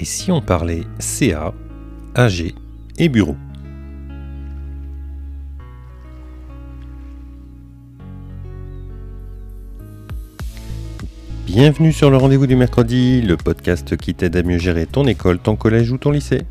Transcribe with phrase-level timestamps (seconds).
[0.00, 1.52] Et si on parlait CA,
[2.14, 2.54] AG
[2.96, 3.36] et bureau?
[11.44, 15.38] Bienvenue sur le rendez-vous du mercredi, le podcast qui t'aide à mieux gérer ton école,
[15.38, 16.44] ton collège ou ton lycée.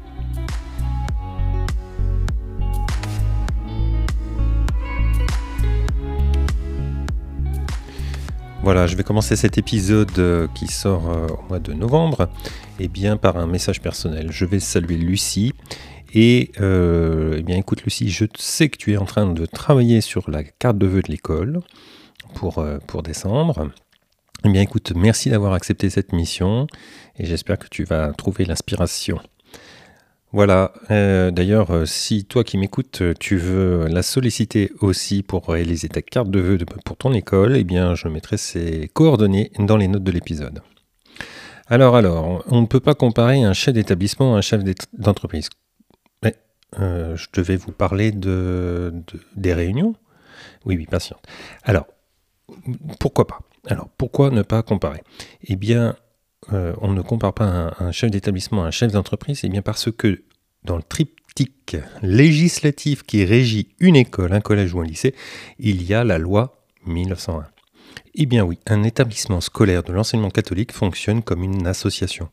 [8.61, 12.29] Voilà, je vais commencer cet épisode euh, qui sort euh, au mois de novembre,
[12.77, 14.31] et eh bien par un message personnel.
[14.31, 15.53] Je vais saluer Lucie.
[16.13, 20.01] Et euh, eh bien écoute Lucie, je sais que tu es en train de travailler
[20.01, 21.61] sur la carte de vœux de l'école
[22.33, 23.69] pour, pour décembre.
[24.43, 26.67] Eh bien écoute, merci d'avoir accepté cette mission
[27.17, 29.19] et j'espère que tu vas trouver l'inspiration.
[30.31, 35.47] Voilà, euh, d'ailleurs, euh, si toi qui m'écoutes, euh, tu veux la solliciter aussi pour
[35.47, 39.75] réaliser ta carte de vœux pour ton école, eh bien, je mettrai ses coordonnées dans
[39.75, 40.61] les notes de l'épisode.
[41.65, 44.61] Alors, alors, on ne peut pas comparer un chef d'établissement à un chef
[44.93, 45.49] d'entreprise.
[46.77, 48.93] Je devais vous parler de,
[49.35, 49.95] des réunions.
[50.65, 51.23] Oui, oui, patiente.
[51.63, 51.87] Alors,
[52.99, 53.39] pourquoi pas?
[53.67, 55.01] Alors, pourquoi ne pas comparer?
[55.43, 55.95] Eh bien,
[56.51, 60.21] on ne compare pas un, chef d'établissement à un chef d'entreprise, eh bien parce que
[60.63, 65.15] dans le triptyque législatif qui régit une école, un collège ou un lycée,
[65.59, 67.45] il y a la loi 1901.
[68.15, 72.29] Eh bien oui, un établissement scolaire de l'enseignement catholique fonctionne comme une association.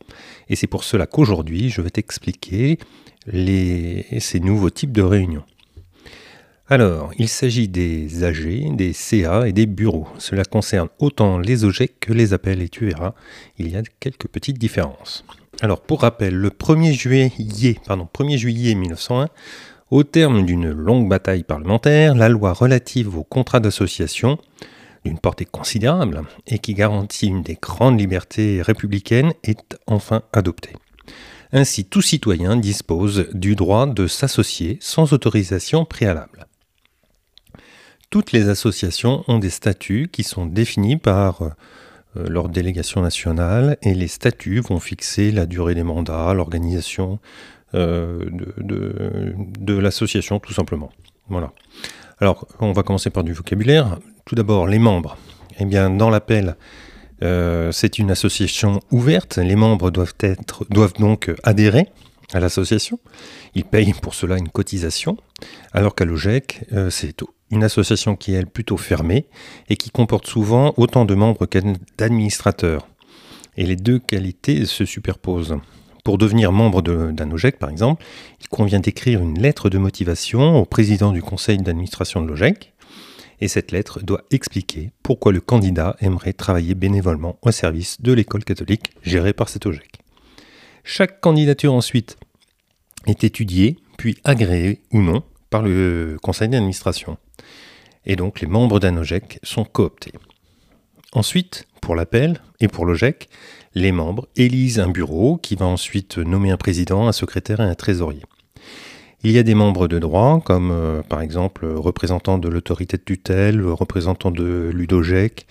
[0.49, 2.79] Et c'est pour cela qu'aujourd'hui, je vais t'expliquer
[3.31, 5.43] ces nouveaux types de réunions.
[6.69, 10.09] Alors, il s'agit des AG, des CA et des bureaux.
[10.17, 13.13] Cela concerne autant les OGEC que les appels et tu verras,
[13.57, 15.23] il y a quelques petites différences.
[15.61, 19.29] Alors, pour rappel, le 1er juillet, pardon, 1er juillet 1901,
[19.91, 24.37] au terme d'une longue bataille parlementaire, la loi relative au contrat d'association,
[25.05, 30.73] d'une portée considérable et qui garantit une des grandes libertés républicaines, est enfin adoptée.
[31.53, 36.45] Ainsi, tout citoyen dispose du droit de s'associer sans autorisation préalable.
[38.09, 41.49] Toutes les associations ont des statuts qui sont définis par euh,
[42.29, 47.19] leur délégation nationale et les statuts vont fixer la durée des mandats, l'organisation
[47.75, 50.89] euh, de, l'association tout simplement.
[51.27, 51.51] Voilà.
[52.19, 53.99] Alors on va commencer par du vocabulaire.
[54.23, 55.17] Tout d'abord les membres.
[55.59, 56.55] Eh bien dans l'appel
[57.23, 59.37] euh, c'est une association ouverte.
[59.37, 61.87] Les membres doivent, donc adhérer
[62.33, 62.99] à l'association.
[63.55, 65.17] Ils payent pour cela une cotisation,
[65.73, 69.27] alors qu'à l'OGEC, c'est tout une association qui est plutôt fermée
[69.69, 71.59] et qui comporte souvent autant de membres que
[71.97, 72.87] d'administrateurs.
[73.55, 75.57] Et les deux qualités se superposent.
[76.03, 78.03] Pour devenir membre d'un OGEC, par exemple,
[78.41, 82.73] il convient d'écrire une lettre de motivation au président du conseil d'administration de l'OGEC.
[83.39, 88.43] Et cette lettre doit expliquer pourquoi le candidat aimerait travailler bénévolement au service de l'école
[88.43, 89.99] catholique gérée par cet OGEC.
[90.89, 92.15] Chaque candidature ensuite
[93.07, 97.17] est étudiée, puis agréée ou non par le conseil d'administration.
[98.05, 100.13] Et donc les membres d'un OGEC sont cooptés.
[101.11, 103.27] Ensuite, pour l'appel et pour l'OGEC,
[103.75, 107.75] les membres élisent un bureau qui va ensuite nommer un président, un secrétaire et un
[107.75, 108.23] trésorier.
[109.23, 113.03] Il y a des membres de droit, comme euh, par exemple représentant de l'autorité de
[113.03, 115.47] tutelle, représentant de l'UDOGEC,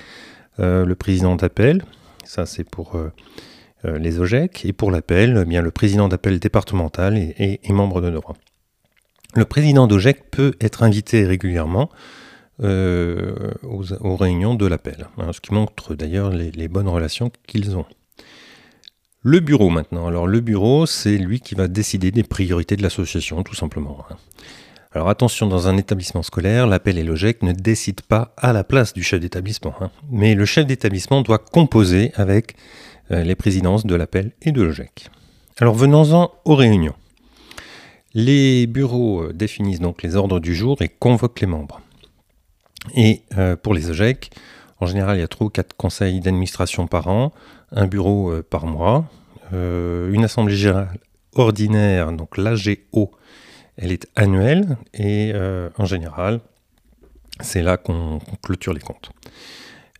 [0.60, 1.84] euh, le président d'appel,
[2.24, 3.12] ça c'est pour euh,
[3.84, 8.36] les OGEC, et pour l'appel, eh bien le président d'appel départemental est membre de droit.
[9.36, 11.90] Le président d'OGEC peut être invité régulièrement
[12.62, 17.84] euh, aux, réunions de l'appel, hein, ce qui montre d'ailleurs les, bonnes relations qu'ils ont.
[19.22, 20.06] Le bureau maintenant.
[20.06, 24.06] Alors le bureau, c'est lui qui va décider des priorités de l'association, tout simplement.
[24.08, 24.16] Hein.
[24.92, 28.94] Alors attention, dans un établissement scolaire, l'appel et l'OGEC ne décident pas à la place
[28.94, 29.74] du chef d'établissement.
[29.82, 29.90] Hein.
[30.10, 32.56] Mais le chef d'établissement doit composer avec euh,
[33.10, 35.10] les présidences de l'appel et de l'OGEC.
[35.58, 36.94] Alors venons-en aux réunions.
[38.16, 41.82] Les bureaux euh, définissent donc les ordres du jour et convoquent les membres.
[42.94, 44.30] Et euh, pour les OGEC,
[44.80, 47.32] en général, il y a trois ou quatre conseils d'administration par an,
[47.72, 49.04] un bureau euh, par mois,
[49.52, 50.98] une assemblée générale
[51.34, 53.12] ordinaire, donc l'AGO,
[53.76, 55.32] elle est annuelle et
[55.78, 56.40] en général,
[57.38, 59.12] c'est là qu'on clôture les comptes.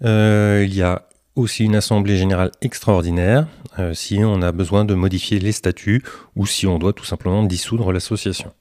[0.01, 1.07] il y a
[1.37, 3.47] aussi une assemblée générale extraordinaire
[3.79, 6.03] euh, si on a besoin de modifier les statuts
[6.35, 8.53] ou si on doit tout simplement dissoudre l'association.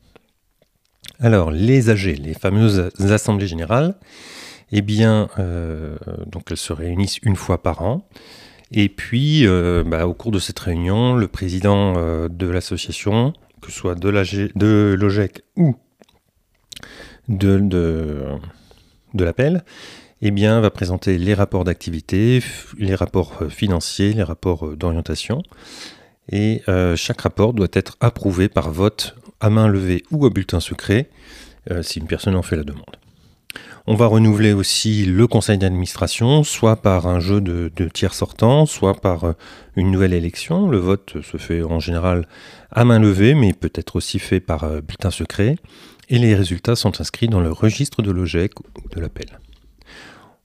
[1.20, 3.96] Alors, les AG, les fameuses assemblées générales,
[4.74, 5.96] eh bien, euh,
[6.28, 8.08] donc elles se réunissent une fois par an.
[8.72, 11.94] Et puis, euh, bah, au cours de cette réunion, le président
[12.28, 13.32] de l'association,
[13.62, 15.76] que ce soit de l'OGEC ou
[17.30, 17.60] de,
[19.14, 19.64] de l'appel,
[20.22, 22.42] eh bien, va présenter les rapports d'activité,
[22.78, 25.44] les rapports euh, financiers, les rapports euh, d'orientation.
[26.32, 30.60] Et euh, chaque rapport doit être approuvé par vote à main levée ou à bulletin
[30.60, 31.10] secret
[31.82, 32.96] si une personne en fait la demande.
[33.88, 38.94] On va renouveler aussi le conseil d'administration, soit par un jeu de, tiers sortants, soit
[38.94, 39.34] par
[39.76, 40.70] une nouvelle élection.
[40.70, 42.28] Le vote se fait en général
[42.72, 45.56] à main levée, mais peut être aussi fait par bulletin secret.
[46.10, 49.40] Et les résultats sont inscrits dans le registre de l'OGEC ou de l'appel.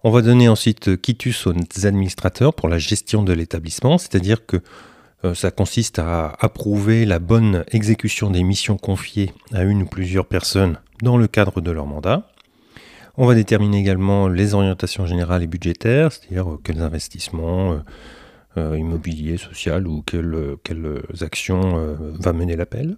[0.02, 1.52] On va donner ensuite quitus aux
[1.84, 4.62] administrateurs pour la gestion de l'établissement, c'est-à-dire que
[5.26, 10.24] euh, ça consiste à approuver la bonne exécution des missions confiées à une ou plusieurs
[10.24, 12.30] personnes dans le cadre de leur mandat.
[13.18, 17.78] On va déterminer également les orientations générales et budgétaires, c'est-à-dire euh, quels investissements
[18.56, 22.96] euh, immobiliers, sociaux ou quelles, actions va mener l'appel.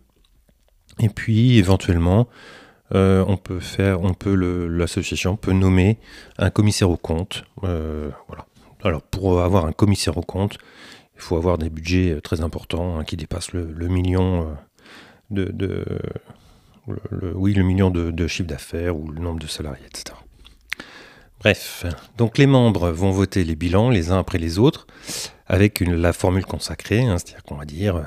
[1.00, 2.28] Et puis éventuellement,
[2.92, 5.98] on peut faire, on peut l'association peut nommer
[6.38, 7.44] un commissaire au compte.
[7.62, 8.46] voilà.
[8.84, 10.58] Alors pour avoir un commissaire au compte,
[11.14, 14.56] il faut avoir des budgets euh, très importants hein, qui dépassent le, million
[15.30, 15.84] euh, de,
[17.34, 20.16] oui, le million de, chiffre d'affaires ou le nombre de salariés, etc.
[21.38, 21.86] Bref,
[22.18, 24.86] donc les membres vont voter les bilans les uns après les autres
[25.52, 28.02] avec la formule consacrée, hein, c'est-à-dire qu'on va dire euh,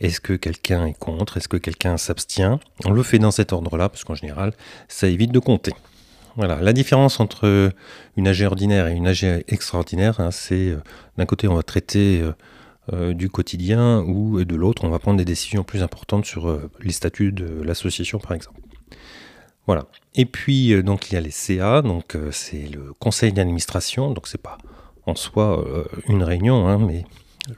[0.00, 2.58] est-ce que quelqu'un est contre, est-ce que quelqu'un s'abstient?
[2.86, 4.54] On le fait dans cet ordre-là parce qu'en général,
[4.88, 5.72] ça évite de compter.
[6.36, 7.70] Voilà, la différence entre
[8.16, 10.74] une AG ordinaire et une AG extraordinaire, hein, c'est
[11.16, 12.24] d'un côté on va traiter
[12.92, 16.70] euh, du quotidien ou de l'autre, on va prendre des décisions plus importantes sur euh,
[16.82, 18.60] les statuts de l'association par exemple.
[19.66, 19.86] Voilà.
[20.14, 24.28] Et puis euh, donc il y a les CA, donc c'est le conseil d'administration, donc
[24.28, 24.58] c'est pas
[25.06, 25.64] en soi
[26.08, 27.04] une réunion, hein, mais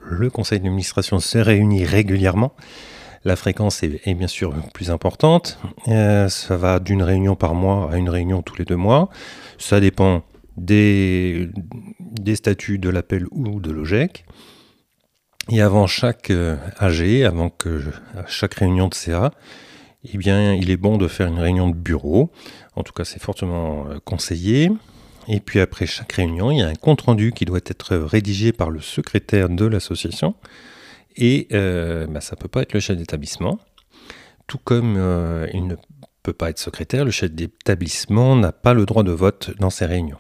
[0.05, 2.53] le conseil d'administration se réunit régulièrement.
[3.25, 5.59] La fréquence est, bien sûr plus importante.
[5.87, 9.09] ça va d'une réunion par mois à une réunion tous les deux mois.
[9.59, 10.23] Ça dépend
[10.57, 11.49] des,
[12.35, 14.25] statuts de l'appel ou de l'OGEC.
[15.51, 17.81] Et avant chaque euh, AG, avant que
[18.27, 19.31] chaque réunion de CA,
[20.05, 22.33] eh bien, il est bon de faire une réunion de bureau.
[22.75, 24.71] En tout cas, c'est fortement euh, conseillé.
[25.29, 28.71] Et puis après chaque réunion, il y a un compte-rendu qui doit être rédigé par
[28.71, 30.35] le secrétaire de l'association.
[31.17, 33.59] Et euh, bah, ça ne peut pas être le chef d'établissement.
[34.47, 34.95] Tout comme
[35.53, 35.75] il ne
[36.23, 39.87] peut pas être secrétaire, le chef d'établissement n'a pas le droit de vote dans ces
[39.87, 40.19] réunions.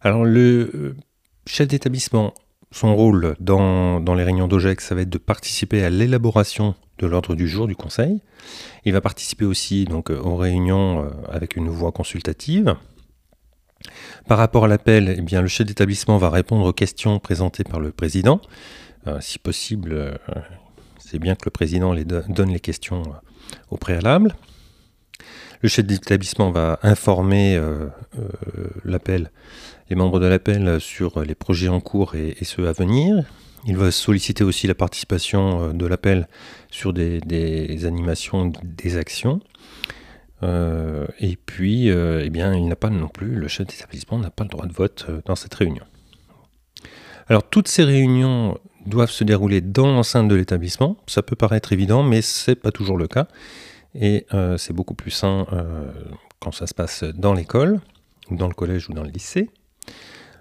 [0.00, 0.94] Alors le
[1.46, 2.34] chef d'établissement
[2.70, 7.34] son rôle dans, les réunions d'OGEC, ça va être de participer à l'élaboration de l'ordre
[7.34, 8.20] du jour du Conseil.
[8.84, 12.76] Il va participer aussi donc, aux réunions euh, avec une voix consultative.
[14.26, 17.80] Par rapport à l'appel, eh bien, le chef d'établissement va répondre aux questions présentées par
[17.80, 18.40] le président.
[19.06, 20.14] Euh, si possible, euh,
[20.98, 21.94] c'est bien que le président
[22.28, 23.02] donne les questions
[23.70, 24.34] au préalable.
[25.62, 27.60] Le chef d'établissement va informer
[28.84, 29.32] l'appel
[29.90, 33.24] les membres de l'appel sur les projets en cours et, ceux à venir.
[33.66, 36.28] Il va solliciter aussi la participation euh, de l'appel
[36.70, 39.40] sur des, animations, des actions.
[40.42, 44.30] Euh, et puis, euh, eh bien, il n'a pas non plus, le chef d'établissement n'a
[44.30, 45.84] pas le droit de vote dans cette réunion.
[47.28, 50.96] Alors, toutes ces réunions doivent se dérouler dans l'enceinte de l'établissement.
[51.06, 53.26] Ça peut paraître évident, mais ce n'est pas toujours le cas.
[53.94, 54.26] Et
[54.56, 55.46] c'est beaucoup plus sain
[56.40, 57.80] quand ça se passe dans l'école,
[58.30, 59.50] ou dans le collège ou dans le lycée.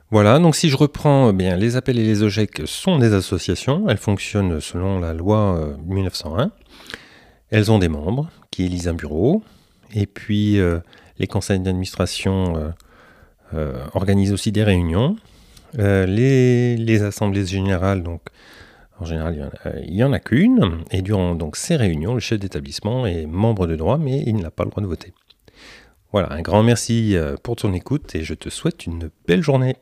[0.09, 3.89] Voilà, donc si je reprends, eh bien, les appels et les OGEC sont des associations,
[3.89, 6.39] elles fonctionnent selon la loi 1901.
[6.39, 6.47] Euh,
[7.49, 9.43] elles ont des membres qui élisent un bureau,
[9.93, 10.79] et puis euh,
[11.19, 12.73] les conseils d'administration
[13.53, 15.15] euh, organisent aussi des réunions.
[15.73, 18.21] Les, assemblées générales, donc
[18.99, 19.51] en général,
[19.85, 23.67] il n'y en, a, qu'une, et durant donc ces réunions, le chef d'établissement est membre
[23.67, 25.13] de droit, mais il n'a pas le droit de voter.
[26.11, 29.75] Voilà, un grand merci pour ton écoute et je te souhaite une belle journée.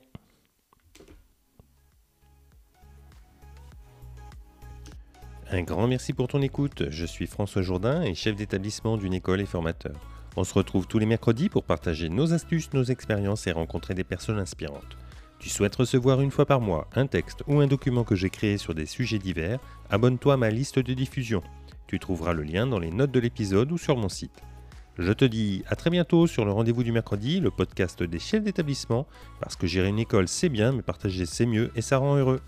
[5.55, 6.83] Un grand merci pour ton écoute.
[6.89, 9.95] Je suis François Jourdain et chef d'établissement d'une école et formateur.
[10.35, 14.03] On se retrouve tous les mercredis pour partager nos astuces, nos expériences et rencontrer des
[14.03, 14.97] personnes inspirantes.
[15.39, 18.57] Tu souhaites recevoir une fois par mois un texte ou un document que j'ai créé
[18.57, 21.41] sur des sujets divers Abonne-toi à ma liste de diffusion.
[21.88, 24.43] Tu trouveras le lien dans les notes de l'épisode ou sur mon site.
[24.97, 28.43] Je te dis à très bientôt sur le rendez-vous du mercredi, le podcast des chefs
[28.43, 29.07] d'établissement,
[29.39, 32.41] parce que gérer une école c'est bien, mais partager c'est mieux et ça rend heureux.